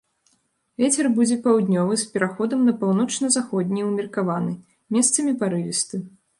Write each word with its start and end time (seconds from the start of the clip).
Вецер 0.83 1.09
будзе 1.17 1.37
паўднёвы 1.43 1.99
з 2.03 2.07
пераходам 2.15 2.65
на 2.71 2.75
паўночна-заходні 2.85 3.81
ўмеркаваны, 3.91 4.59
месцамі 4.99 5.31
парывісты. 5.45 6.05